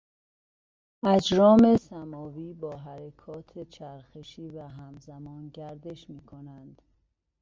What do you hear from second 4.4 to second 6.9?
و همزمان گردش میکنند.